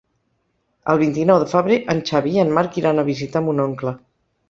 El 0.93 1.01
vint-i-nou 1.01 1.37
de 1.45 1.47
febrer 1.53 1.79
en 1.95 2.03
Xavi 2.09 2.35
i 2.39 2.43
en 2.47 2.57
Marc 2.59 2.83
iran 2.85 3.03
a 3.03 3.07
visitar 3.15 3.47
mon 3.51 3.67
oncle. 3.71 3.99